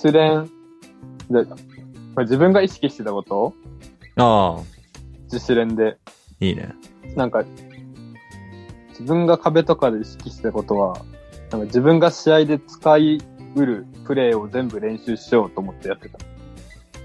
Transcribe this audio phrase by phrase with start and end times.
[0.00, 0.50] 主練
[1.30, 1.56] で、ま
[2.16, 3.54] あ自分が意識してたこと？
[4.16, 4.62] ああ、
[5.24, 5.96] 自主練で。
[6.40, 6.74] いいね。
[7.16, 7.44] なんか、
[8.90, 10.98] 自分が壁とかで意識してたことは、
[11.50, 13.18] なんか自分が試合で使い
[13.56, 16.18] うるプレーを全部練習しようと思ってやってた。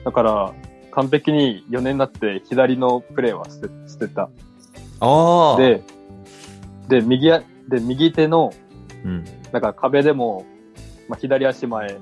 [0.05, 0.53] だから、
[0.91, 4.29] 完璧に4年になって左のプレーは捨て捨てた。
[5.01, 5.83] ああ。、で、
[6.87, 8.53] で、右や、で、右手の、
[9.03, 9.25] うん。
[9.51, 10.45] だから壁でも、
[11.09, 11.97] まあ、左足前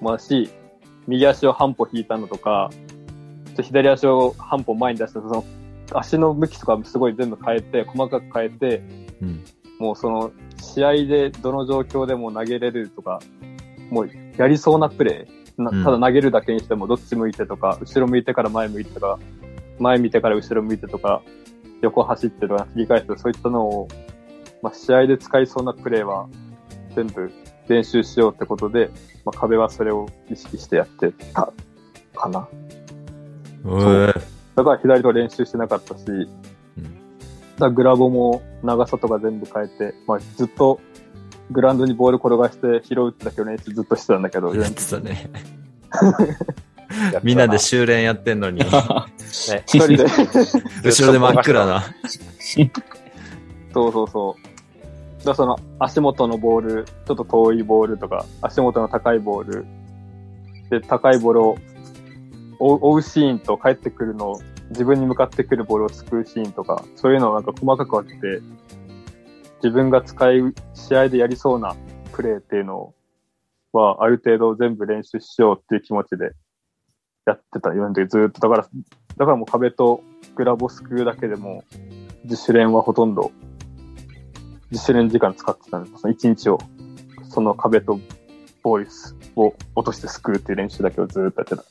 [0.00, 0.50] もだし、
[1.06, 2.70] 右足を半歩引いたのとか、
[3.46, 5.44] ちょっと左足を半歩前に出したその
[5.92, 8.82] 足の向きとかすごい全部変えて、細かく変えて、
[9.20, 9.44] うん。
[9.78, 13.20] もうその試合でどの状況でも投げれるとか、
[13.90, 19.18] もうやりそうなプレー、なうんただ投げるだけにしてもどっち向いてとか、後ろ向いてから前向いてとか、
[19.78, 21.22] 前見てから後ろ向いてとか、
[21.82, 23.88] 横走ってとか切り返すとかそういったのを、
[24.62, 26.28] まあ、試合で使いそうなプレーは
[26.94, 27.32] 全部
[27.70, 28.90] 練習しようってことで、
[29.24, 31.52] まあ、壁はそれを意識してやってた
[32.14, 32.48] かな。
[33.64, 34.12] え
[34.56, 36.28] だから左と練習してなかったし、うん
[37.60, 40.80] だグラボも長さとか全部変えて、まあ、ずっと
[41.50, 45.30] グラウンドにボール転がして拾うってだけを練習ずっとしてたんだけど、 やってたね。
[47.22, 48.66] みんなで修練やってんのに、 ね、
[49.66, 50.04] 一人で、
[50.82, 51.84] 後ろで真っ暗な。
[53.72, 54.49] そうそうそう。
[55.24, 59.66] だその足元のボール、ちょっと遠いボールとか、足元の高いボール、
[60.70, 61.58] で、高いボールを
[62.58, 64.40] 追うシーンと帰ってくるのを、
[64.70, 68.40] 自分に向かってくるボールを救うシーンとか、そういうのをなんか細かく分けて、
[69.56, 70.40] 自分が使い、
[70.74, 71.74] 試合でやりそうな
[72.12, 72.94] プレーっていうの
[73.72, 76.32] は、ある程度全部練習しようっていう気持ちで
[77.26, 78.40] やってた、今までずっと。
[78.40, 78.68] だから、
[79.16, 80.02] だからもう壁と
[80.36, 81.64] グラボすくうだけでも、
[82.24, 83.32] 自主練はほとんど
[84.70, 86.02] 自主練時間使ってたんです。
[86.02, 86.58] その一日を、
[87.28, 87.98] その壁と
[88.62, 91.64] ボーイスを落として救うっていう練習だけをずーっとやってた。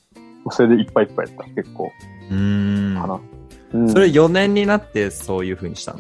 [0.51, 1.91] それでいっぱいいっぱいやった、結構。
[2.29, 3.16] うーかな。
[3.16, 3.22] ん。
[3.74, 6.00] うんそれ4年になってそういう風にしたの？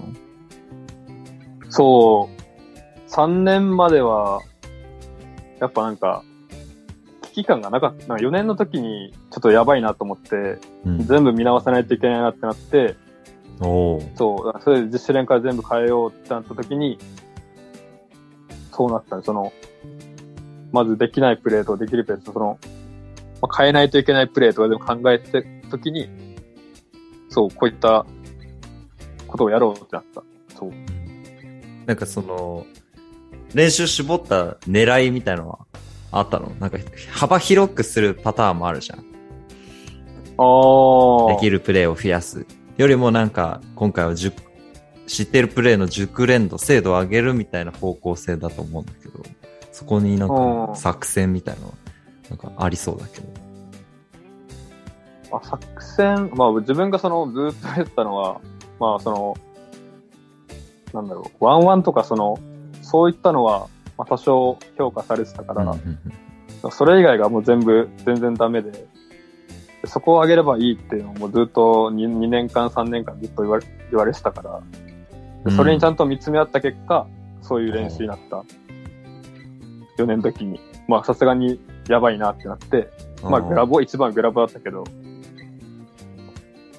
[1.69, 4.41] そう、3年までは、
[5.59, 6.23] やっぱなんか、
[7.21, 8.07] 危機感がなかった。
[8.07, 11.05] なんか4年の時にちょっとやばいなと思って、うん。
[11.05, 12.95] 全部見直さないといけないなってなって。
[13.59, 13.99] そ
[14.55, 16.97] う、それで自主練から全部変えようってなった時に、
[18.71, 19.23] そうなったね。
[19.23, 19.51] その、
[20.71, 22.57] まずできないプレーとできるプレーと、その、
[23.41, 26.09] まあ、変えないといけないプレーとかでも考えて時に、
[27.29, 28.05] そう、こういった
[29.27, 30.23] ことをやろうってなった。
[30.57, 30.71] そう。
[31.85, 32.65] なんかその、
[33.53, 35.59] 練習絞った狙いみたいのは
[36.11, 36.51] あったの？
[36.59, 36.77] なんか
[37.11, 38.99] 幅広くするパターンもあるじゃん。
[38.99, 39.01] あ
[41.31, 41.33] あ。
[41.33, 42.45] できるプレーを増やす。
[42.79, 44.41] よりもなんか、今回は熟
[45.05, 49.21] 知ってるプレーの熟練度、精度を上げるみたいな方向性だと思うんだけど、
[49.73, 51.73] そこになんうんか作戦みたいなのは、
[52.29, 53.27] なんかありそうだけど。
[55.37, 58.39] あ作戦、まあ自分がそのずっとやってたのは、
[58.79, 59.35] まあその、
[60.93, 62.39] なんだろう、ワンワンとかその、
[62.81, 65.75] そういったのは、まあ多少評価されてたから、
[66.71, 68.87] それ以外がもう全部全然ダメで、で
[69.89, 74.61] そこを上げればいいっていうのをもうずっと 2, 2年間3年間ずっと言われ言われてたから、
[75.45, 77.07] でそれにちゃんと見つめ合った結果、
[77.41, 78.43] そういう練習になった。
[79.97, 80.59] 4年の時に。
[80.87, 82.89] まあさすがにやばいなってなって、
[83.23, 84.83] まあグラボ、一番グラボだったけど、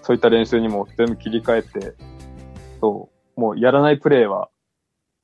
[0.02, 1.94] そういった練習にも全部切り替えて、
[2.80, 4.48] そう、もうやらないプレーは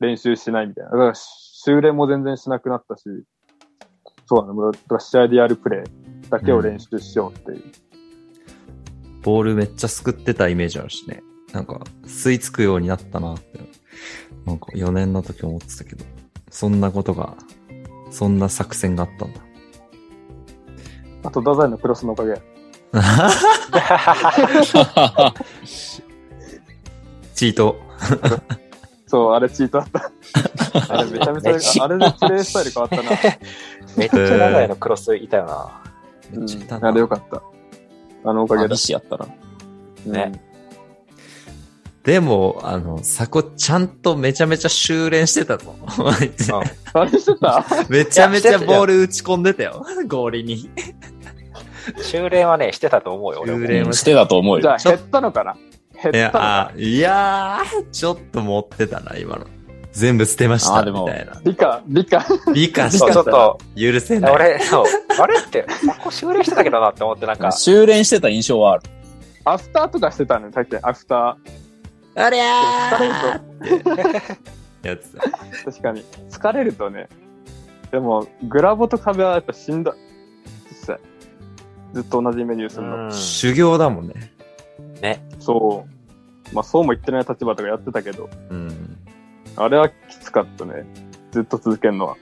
[0.01, 0.91] 練習しないみたいな。
[0.91, 3.03] だから修練も全然しなくなったし、
[4.27, 7.63] そうだね、もうだから試合でやるプレーだけを練習しようっていう。
[9.23, 11.23] ボールめっちゃすくってたイメージあるしね。
[11.53, 13.61] なんか、吸い付くようになったなって。
[14.45, 16.05] なんか4年の時思ってたけど、
[16.51, 17.35] そんなことが、
[18.11, 19.41] そんな作戦があったんだ。
[21.25, 22.35] あと、太宰のクロスのおかげ。
[27.35, 27.81] チート。
[29.07, 30.13] そう、あれチートだった。
[30.95, 33.03] あれめちゃめちゃ、 あれでプレースタイル変わったな。
[33.97, 35.86] めっちゃ長いのクロスいたよな。
[36.31, 37.43] めっちゃいたうんなあれよかった。
[38.25, 38.93] あのおかげだあ西。
[38.93, 39.27] やったら。
[40.07, 40.33] ね
[42.03, 45.75] でも、あの、サコちゃんとめちゃめちゃ修練してたぞ。
[45.99, 46.63] あいつうん
[46.95, 47.65] あれしてた？
[47.91, 49.85] めちゃめちゃボール打ち込んでたよ。
[50.07, 50.71] ゴールに。
[52.01, 53.59] 修練はね、してたと思うよ、俺も。
[53.59, 54.63] 修練うんしてたと思うよ。
[54.63, 55.57] じゃあ、減ったのかな？
[56.01, 59.47] 減いや、ったのかあいやー、ちょっと持ってたな、今の。
[59.97, 61.41] 全部捨てました、みたいな。
[61.43, 62.23] 理科、理科。
[62.53, 64.33] 美化しそう、ちょたっと、許せない。
[64.33, 64.85] 俺、そう、
[65.19, 68.83] あれって、ここ修練してたけどなって思って、なんか、修練してた印象はある。
[69.47, 70.77] アフターとかしてたのよ、さっき。
[70.77, 71.39] アフタ
[72.15, 73.83] ありゃー。
[73.83, 75.17] 疲れるーやつ
[75.65, 76.05] 確かに。
[76.31, 77.09] 疲れるとね。
[77.91, 79.95] でも、グラボと壁はやっぱしんどい。
[80.69, 80.99] 実際。
[81.95, 83.05] ずっと同じメニューするの。
[83.05, 84.31] うん修行だもんね。
[85.01, 85.27] ね。
[85.41, 85.87] そ
[86.53, 86.55] う。
[86.55, 88.86] まあそうも言ってない立場とかやってたけど、うん。
[89.57, 90.85] あれはきつかったね。
[91.33, 92.17] ずっと続けるのは。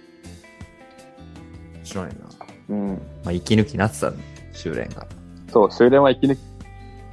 [1.75, 2.13] 面白いな。
[2.69, 2.89] うん。
[3.25, 4.19] まあ、息抜きになってたね、
[4.53, 5.07] 修練が。
[5.53, 6.39] そう、終電は息抜き。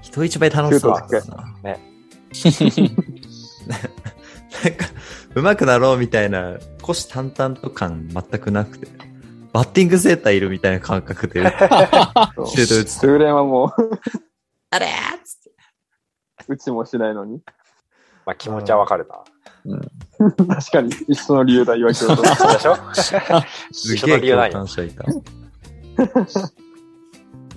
[0.02, 1.56] 人一倍楽しそうだったな。
[1.64, 1.80] ね。
[3.68, 4.86] なんか、
[5.36, 8.88] 上手くなろうみたいな、虎視眈々と感全くなくて、
[9.54, 13.00] バッティングセーターいるみたいな感覚で、 シュート打つ。
[13.00, 13.74] 終電はも
[14.72, 15.50] あれーっつって。
[16.48, 17.42] う、打ちもしないのに。
[18.26, 19.24] まあ気持ちはわかるな。
[20.30, 22.16] 確かに、一緒の理由だ、言われてると。
[22.36, 22.78] そうでしょ？
[23.72, 24.54] す一緒げえ共の理由ないよ。
[24.54, 25.04] 感者いた。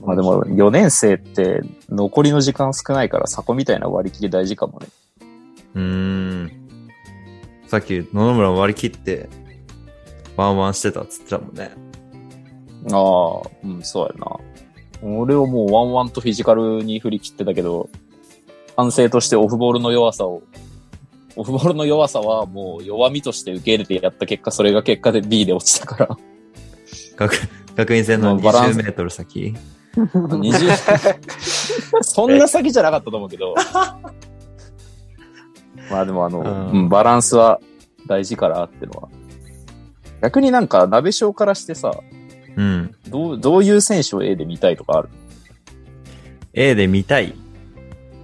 [0.05, 4.87] まあでも、4年生って残りの時間少ないから、そこみたいな割り切り大事かもね。
[5.75, 6.51] うーん。
[7.67, 9.29] さっき野々村割り切って、
[10.37, 11.71] ワンワンしてたっつってたもんね。
[12.93, 14.37] ああ、うん、そうやな。
[15.03, 17.89] 俺はもうワンワンとフィジカルに振り切ってたけど、
[18.77, 20.43] 反省としてオフボールの弱さを、
[21.37, 26.17] オフボールの弱さはもう弱みとして受け入れてやった結果、それが結果で B で落ちたから。
[27.17, 27.35] 学、
[27.75, 29.55] 学院戦のもうバランス20メートル先
[29.97, 33.55] ？20 そんな先じゃなかったと思うけど。
[35.91, 37.61] まあでもあの、うんうん、バランスは
[38.07, 39.09] 大事からってのは。
[40.23, 41.93] 逆になんか、鍋賞からしてさ、
[42.57, 42.95] うん。
[43.09, 45.09] どう、どういう選手を A で見たいとかある
[46.55, 47.35] ？A で見たい。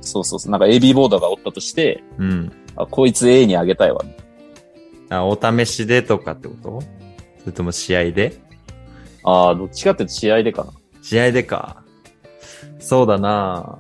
[0.00, 0.52] そうそうそう。
[0.52, 2.52] なんか AB ボーダーがおったとして、うん。
[2.76, 4.02] あ、こいつ A にあげたいわ。
[5.10, 6.82] あ、お試しでとかってこと？
[7.40, 8.38] それとも試合で？
[9.24, 10.72] ああ、どっちかって試合でかな。
[11.02, 11.82] 試合でか。
[12.78, 13.78] そうだな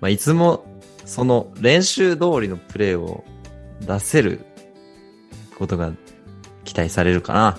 [0.00, 0.64] まあ、いつも、
[1.04, 3.24] その練習通りのプレーを
[3.80, 4.44] 出せる
[5.58, 5.92] ことが
[6.64, 7.58] 期待されるかな。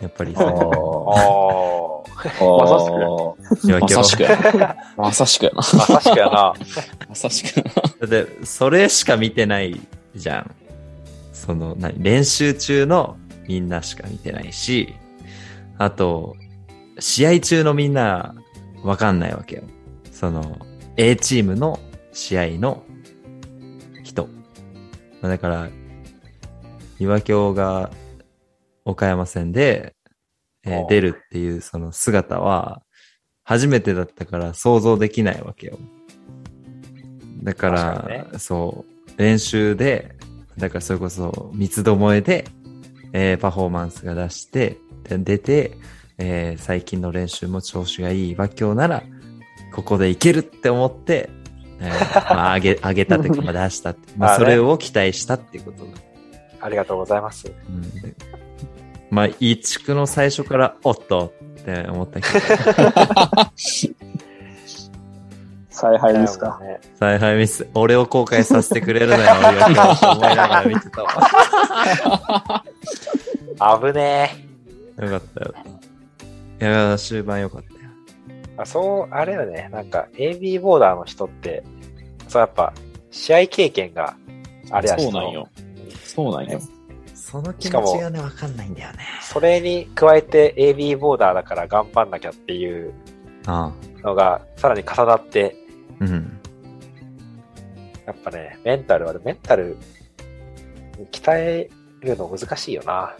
[0.00, 1.45] やっぱりさ、あああ。
[2.24, 2.86] まさし
[3.60, 4.76] くいやまさしくやな。
[4.96, 5.56] まさしくやな。
[5.58, 5.64] あ。
[5.68, 6.54] まさしくやな。
[7.08, 7.72] まさしくやな。
[8.06, 9.80] だって、それしか見てない
[10.14, 10.54] じゃん。
[11.32, 13.16] その、何、練習中の
[13.46, 14.94] みんなしか見てないし、
[15.78, 16.36] あと、
[16.98, 18.34] 試合中のみんな
[18.82, 19.62] わかんないわけよ。
[20.10, 20.58] その、
[20.96, 21.78] A チームの
[22.12, 22.82] 試合の
[24.02, 24.28] 人。
[25.20, 25.68] まあだから、
[26.98, 27.90] 岩京が
[28.86, 29.94] 岡山戦で、
[30.66, 32.82] えー出るっていうその姿は、
[33.44, 35.78] 初めてだったから想像できないわけよ。
[37.42, 38.84] だか確からにそ
[39.16, 40.16] う、練習で、
[40.58, 42.46] だからそれこそ三つどもえで、
[43.12, 45.78] えーパフォーマンスが出して、で出て、
[46.18, 49.04] えー最近の練習も調子がいい和教なら、
[49.74, 51.30] ここでいけるって思って、
[51.80, 54.12] えー まあ、上げ、上げたというか、まあ出したって。
[54.16, 55.90] まあ、それを期待したっていうことだ。
[56.60, 57.52] ありがとうございます。
[57.68, 58.14] うんで
[59.10, 62.44] まあ、い地区の最初から、おっとって思ったけど、
[65.76, 66.58] 采配ですか。
[66.62, 66.80] ね。
[66.98, 69.24] 采配ミス、俺を後悔させてくれるなよ、
[70.00, 72.64] と思いながら見てたわ。
[73.80, 74.46] 危ね
[74.98, 75.54] よかったよ。
[76.60, 77.76] いや、終盤よかったよ。
[78.32, 78.54] え。
[78.56, 79.68] あそう、あれよね。
[79.70, 81.62] なんか AB ボーダーの人って、
[82.28, 82.72] そうやっぱ、
[83.10, 84.16] 試合経験が
[84.70, 85.48] あれやしそうなんよ。
[86.04, 86.58] そうなんよ。
[87.26, 88.98] その気しかも持ちがね、わかんないんだよね。
[89.20, 92.94] それに加えて AB ボーダーだから頑張んなきゃっていう
[93.46, 93.72] あ
[94.04, 95.56] のがさらに重なって、
[96.00, 96.04] あ。
[96.04, 96.40] うん。
[98.06, 99.76] やっぱね、メンタルは、メンタル、
[101.10, 101.68] 鍛え
[102.00, 103.16] るの難しいよな。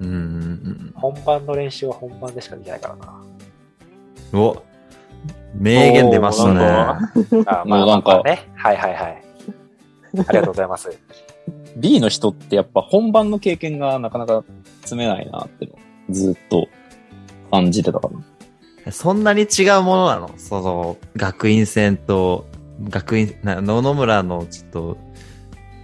[0.00, 3.22] うんうんうん本番の練習は本番でしかできないからな。
[4.32, 4.40] うん。
[4.40, 4.62] お
[5.54, 6.60] 名言出ましたね。
[7.44, 8.48] あまあ、なんかまあね。
[8.54, 9.24] はいはいはい。
[10.14, 10.98] ありがとうございます。
[11.76, 14.44] B の人ってやっぱ本番の経験がなかなか
[14.82, 15.72] 積めないなっての
[16.10, 16.68] ずっと
[17.50, 18.08] 感じてたか
[18.84, 18.92] な。
[18.92, 20.30] そんなに違うものなの？
[20.36, 22.46] その、学院戦と、
[22.88, 24.98] 学院、な野々村のちょっと、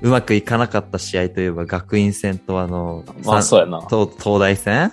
[0.02, 3.83] うまくいかなかった試合といえば学院戦とあの、まあそうやな。
[3.83, 4.92] と東大戦？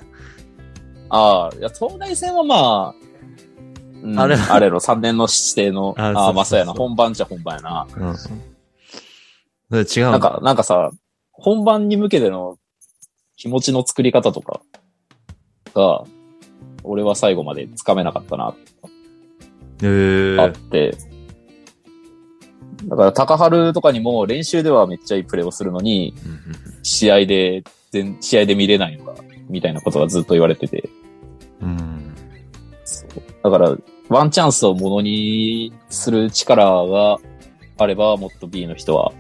[1.10, 2.96] ああ、いや、東大戦はまあ、
[4.02, 7.88] うんあれあれやろ、3年の指定の、ああまあそうやな、本番じゃ本番やな。
[7.96, 8.16] うん。
[9.72, 10.12] 違うの？
[10.12, 10.92] なんか、なんかさ、
[11.32, 12.58] 本番に向けての
[13.38, 14.62] 気持ちの作り方とか
[15.74, 16.04] が、
[16.84, 18.56] 俺は最後までつかめなかったな、
[19.82, 20.98] えーあって。
[22.86, 26.14] だから、高春とかにも練習ではめっちゃいいプレーをするのに、
[26.82, 29.16] 試合で、全、試合で見れないのか、
[29.50, 30.90] みたいなことがずっと言われてて。
[31.62, 32.16] うん。
[32.86, 33.10] そう
[33.44, 33.76] だから、
[34.08, 37.18] ワンチャンスをものにする力が
[37.78, 39.12] あれば、もっと B の人は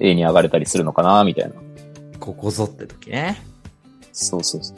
[0.00, 1.54] A に上がれたりするのかな、みたいな。
[2.18, 3.42] ここぞって時ね。
[4.12, 4.76] そうそうそう。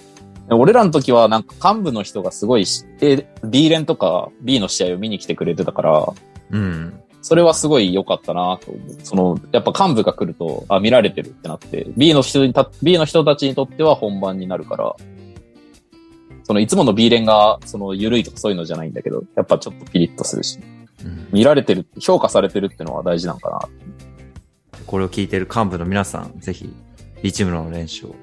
[0.51, 6.07] 俺らの時はなんか幹部の人がすごいし A- B 連とか B の試合を見に来てくれてたから、
[6.51, 7.01] うん。
[7.21, 8.97] それはすごい良かったなと思う。
[9.03, 14.97] その、やっぱ幹部が来ると、あ、見られてるってなって、B の人にた、B の人たちにとっては本番になるから、
[16.45, 20.59] そのいつもの B 連が、その緩いとかそういうのじゃないんだけど、やっぱちょっとピリッとするし、
[21.05, 23.59] うん見られてる、評価されてるってのは大事なんかな。
[24.89, 26.73] これを聞いてる幹部の皆さん、ぜひ、
[27.23, 28.15] リチムの練習を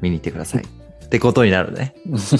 [0.00, 0.62] 見に行ってください。
[0.62, 1.96] ってことになるね。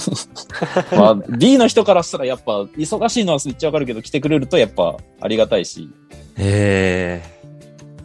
[0.95, 5.89] まあ、B の人からしたらやっぱ、忙しいのはめっちゃわかるけど、来てくれるとやっぱありがたいし、
[6.37, 7.41] へえ。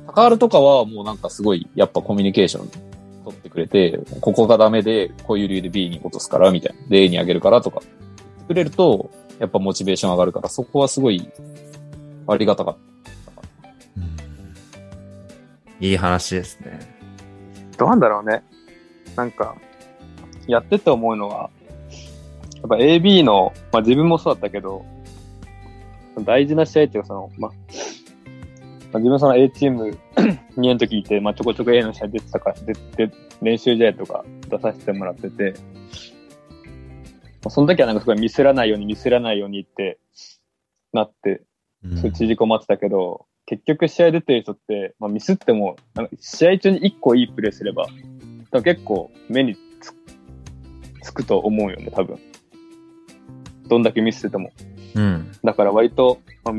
[0.08, 2.68] 高原とかはもうなんかすごい、やっぱコミュニケーション
[3.24, 6.88] 取ってくれて、ここがダメで、こういう理由で B に落とすから、みたいな。
[6.88, 11.30] で A に上げるからとか、言ってくれると、やっぱモチベーション上がるから、そこはすごい、
[12.26, 12.95] ありがたかった。
[15.80, 16.80] いい話ですね。
[17.76, 18.42] どうなんだろうね。
[19.16, 19.56] なんか、
[20.46, 21.50] やってて思うのは、
[22.54, 24.84] やっぱ AB の、まあ自分もそうだったけど、
[26.24, 27.56] 大事な試合っていうかその、まあ、ま
[28.94, 33.10] あ自分その A チーム2年の時いて、まあちょこちょこ A の試合出てたから、出て、
[33.42, 35.54] 練習試合とか出させてもらってて、
[37.42, 39.98] まあその時はなんかすごいミスらないようにミスらないようにって
[40.92, 41.42] なって、
[41.84, 47.86] うんそう縮こまってたけど、結局試合出てる人って、まあ、ミスっても、なんか試合中に1個いいプレーすれば、
[48.50, 49.94] 多分結構目につ
[51.02, 52.18] つくと思うよね、多分。
[53.68, 54.50] どんだけミスってても。
[54.94, 55.32] うん。
[55.44, 56.54] だから割と、まあ、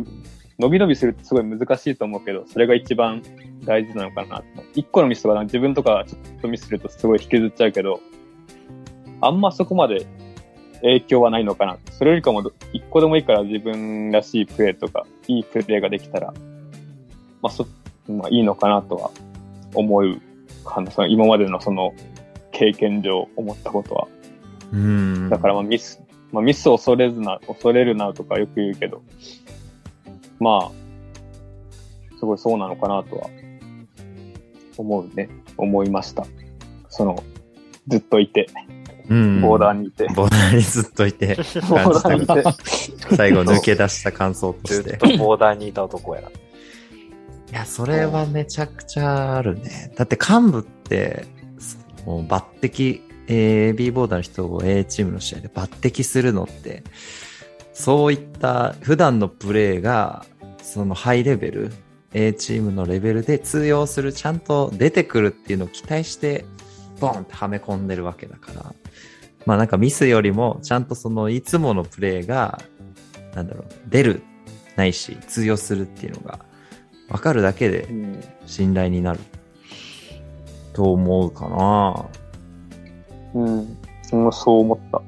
[0.59, 3.21] 伸び伸びするってすごい難しいと思うけど、それが一番
[3.65, 4.43] 大事なのかな。
[4.75, 7.99] 1個のミスとか自分とかちょっとミスするとすごい引きずっちゃうけど、
[9.21, 10.07] あんまそこまで
[10.81, 11.77] 影響はないのかな。
[11.91, 16.33] それよりかも一個でもいいから自分らしいプレーとか、いいプレーができたら、
[17.41, 17.67] まあそ、
[18.07, 19.11] まあいいのかなとは
[19.73, 20.21] 思う
[20.65, 20.91] かな。
[20.91, 21.93] その今までのその
[22.51, 24.07] 経験上思ったことは。
[24.71, 25.29] うん。
[25.29, 26.01] だからまあミス、
[26.31, 29.01] まあミスを恐れずな、恐れるなとかよく言うけど、
[30.39, 30.71] まあ、
[32.19, 33.29] すごいそうなのかなとは
[34.77, 35.29] 思うね。
[35.57, 36.25] 思いました。
[36.89, 37.23] その、
[37.87, 38.47] ずっといて、
[39.09, 40.07] うん、ボーダーにいて。
[40.13, 41.35] ボーダーにずっといて、
[41.69, 42.27] ボーダーにい
[43.07, 43.15] て。
[43.15, 44.73] 最後抜け出した感想とし。
[44.75, 46.29] ずってとボーダーにいた男やな。
[47.51, 49.93] いや、それはめちゃくちゃあるね。
[49.95, 51.25] だって幹部って、
[52.05, 56.83] もう抜擢、AB ボーダーの人を A チームの試合で抜擢するのって、
[57.73, 60.25] そういった普段のプレーが、
[60.61, 61.73] そのハイレベル、
[62.13, 66.45] A チームのレベルで通用する、ちゃんと出てくるっていうのを期待して、
[66.99, 68.73] ボンってはめ込んでるわけだから。
[69.45, 72.61] まあなんかミスよりも、ちゃんとそのいつものプレーが、
[73.35, 74.21] なんだろう、出る、
[74.75, 76.39] ないし、通用するっていうのが、
[77.09, 79.19] わかるだけでうん信頼になる。
[80.73, 82.05] と思うかな
[83.33, 83.77] うん。
[84.11, 84.99] もうそう思った。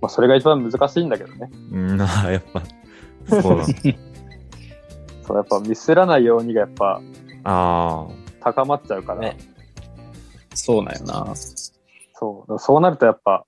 [0.00, 1.50] まあ、それが一番難しいんだけどね。
[1.72, 2.62] うん、ああやっぱ、
[3.28, 3.64] そうだ。
[5.26, 7.02] そう、やっぱミスらないようにがやっぱ
[7.42, 8.06] ああ、
[8.40, 9.20] 高まっちゃうから。
[9.20, 9.36] ね
[10.54, 11.34] そうなんよな。
[11.34, 12.58] そう。
[12.58, 13.44] そうなるとやっぱ、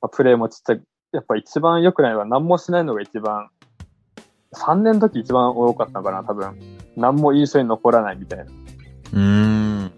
[0.00, 0.82] まあ、プレーもちっちゃい。
[1.12, 3.48] やっぱ一番良くないのは何もしないのが一番、
[4.54, 6.58] 3年の時一番多かったのかな、多分。
[6.96, 8.44] 何も印象に残らないみたいな。
[8.44, 9.92] うーん。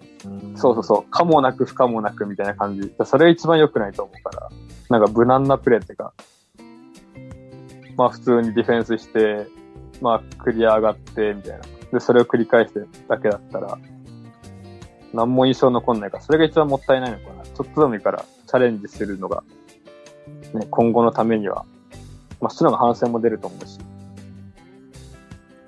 [0.56, 1.04] そうそうそう。
[1.10, 2.94] 可もなく不可もなくみたいな感じ。
[3.04, 4.48] それが一番良くないと思うから。
[4.88, 6.12] なんか無難なプレーっていうか、
[7.96, 9.46] まあ普通にディフェンスして、
[10.00, 11.64] まあクリア上がって、みたいな。
[11.92, 13.78] で、それを繰り返してるだけだったら、
[15.12, 17.44] 何も印象残んないから、それが一番もったいないのかな。
[17.44, 19.42] ちょっとでもいいからチャレンジするのが、
[20.54, 21.64] ね、今後のためには、
[22.40, 23.78] まあそっちの方が反省も出ると思うし、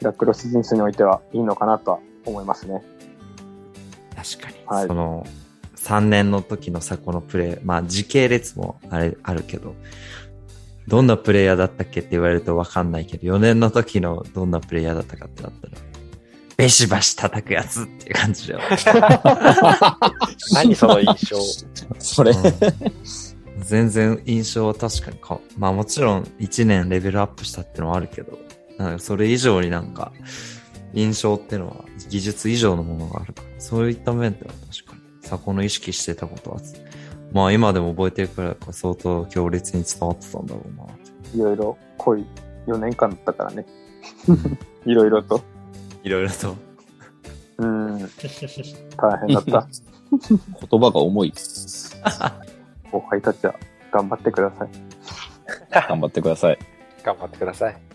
[0.05, 2.83] ラクロス人生においてはいいのかなとは思いますね。
[4.15, 4.57] 確かに。
[4.67, 5.27] はいその、
[5.77, 9.75] 3年の時のさ、このプレー、まあ時系列もあれ、あるけど、
[10.89, 15.73] どんなプレイヤーだったっけって言われるとわかんないけど、4年の時のどんなプレイヤーだったかってなったら、
[16.57, 18.61] ベシバシ叩くやつっていう感じだよ。
[20.55, 21.37] 何その印象？
[21.99, 22.43] それ、うん
[23.59, 28.39] 全然印象は確かにか、まあもちろん1年レベルアップしたってのはあるけど、
[28.79, 30.13] なんかそれ以上になんか、
[30.93, 36.61] 印象ってのは技術以上のものがあるから、そういった面では確かに、そこの意識してたことは、
[37.33, 40.85] まあ今でも覚えてるくらいか相当強烈に伝わってたんだろうな。
[41.35, 42.25] いろいろ濃い
[42.67, 43.67] 4年間だったからね。
[44.87, 45.41] いろいろと。
[46.03, 46.57] いろいろと。
[47.59, 47.99] うん。
[47.99, 48.09] 大
[49.27, 49.69] 変だった。
[50.71, 51.33] 言葉が重い。
[52.93, 53.55] 後輩たちは
[53.93, 54.69] 頑張ってください。
[55.89, 56.59] 頑張ってください。
[57.03, 57.94] 頑張ってください。